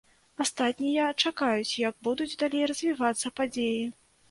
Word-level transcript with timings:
Астатнія 0.45 1.09
чакаюць, 1.23 1.77
як 1.83 1.95
будуць 2.09 2.29
далей 2.41 2.65
развівацца 2.73 3.35
падзеі. 3.39 3.81